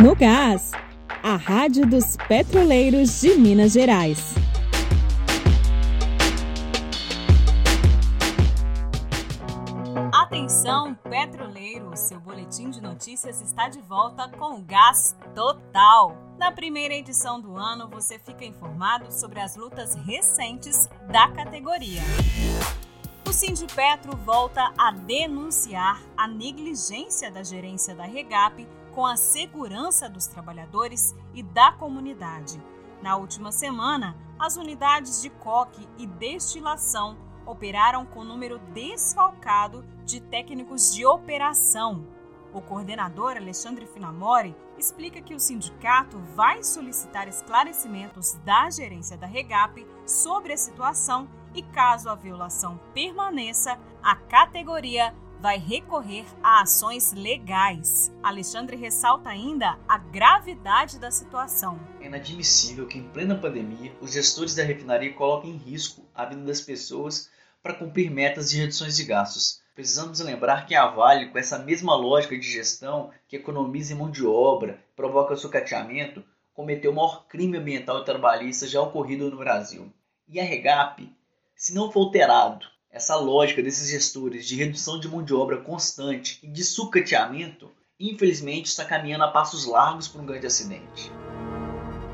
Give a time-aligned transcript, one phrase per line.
[0.00, 0.70] No Gás,
[1.24, 4.32] a Rádio dos Petroleiros de Minas Gerais.
[10.12, 11.96] Atenção, petroleiro!
[11.96, 16.16] Seu boletim de notícias está de volta com gás total.
[16.38, 22.02] Na primeira edição do ano, você fica informado sobre as lutas recentes da categoria.
[23.28, 28.64] O Sindipetro volta a denunciar a negligência da gerência da Regap
[28.98, 32.60] com a segurança dos trabalhadores e da comunidade.
[33.00, 37.16] Na última semana, as unidades de coque e destilação
[37.46, 42.08] operaram com número desfalcado de técnicos de operação.
[42.52, 49.86] O coordenador Alexandre Finamori explica que o sindicato vai solicitar esclarecimentos da gerência da Regap
[50.04, 58.12] sobre a situação e, caso a violação permaneça, a categoria vai recorrer a ações legais.
[58.22, 61.78] Alexandre ressalta ainda a gravidade da situação.
[62.00, 66.42] É inadmissível que, em plena pandemia, os gestores da refinaria coloquem em risco a vida
[66.42, 67.30] das pessoas
[67.62, 69.62] para cumprir metas de reduções de gastos.
[69.74, 74.10] Precisamos lembrar que a Vale, com essa mesma lógica de gestão que economiza em mão
[74.10, 79.92] de obra, provoca sucateamento, cometeu o maior crime ambiental e trabalhista já ocorrido no Brasil.
[80.26, 81.08] E a Regap,
[81.54, 86.38] se não for alterado essa lógica desses gestores de redução de mão de obra constante
[86.42, 91.12] e de sucateamento, infelizmente está caminhando a passos largos para um grande acidente.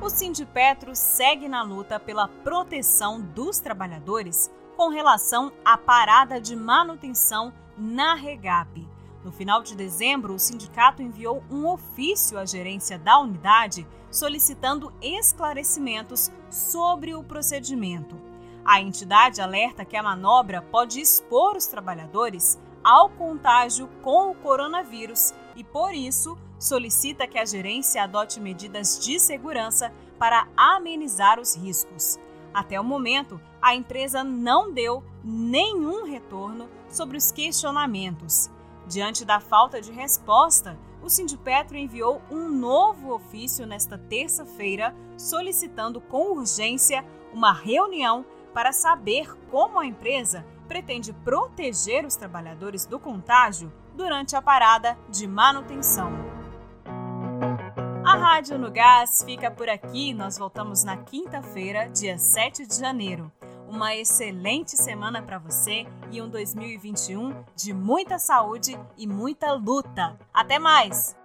[0.00, 7.52] O Sindipetro segue na luta pela proteção dos trabalhadores com relação à parada de manutenção
[7.76, 8.88] na Regap.
[9.22, 16.32] No final de dezembro, o sindicato enviou um ofício à gerência da unidade solicitando esclarecimentos
[16.50, 18.31] sobre o procedimento.
[18.64, 25.34] A entidade alerta que a manobra pode expor os trabalhadores ao contágio com o coronavírus
[25.56, 32.18] e, por isso, solicita que a gerência adote medidas de segurança para amenizar os riscos.
[32.54, 38.48] Até o momento, a empresa não deu nenhum retorno sobre os questionamentos.
[38.86, 46.32] Diante da falta de resposta, o Sindipetro enviou um novo ofício nesta terça-feira solicitando com
[46.32, 54.34] urgência uma reunião para saber como a empresa pretende proteger os trabalhadores do contágio durante
[54.34, 56.12] a parada de manutenção.
[58.04, 60.12] A Rádio no Gás fica por aqui.
[60.12, 63.30] Nós voltamos na quinta-feira, dia 7 de janeiro.
[63.68, 70.18] Uma excelente semana para você e um 2021 de muita saúde e muita luta.
[70.34, 71.16] Até mais!